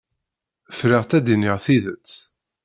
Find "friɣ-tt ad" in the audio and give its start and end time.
0.77-1.23